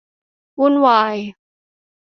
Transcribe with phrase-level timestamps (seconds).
[0.59, 1.15] วุ่นวาย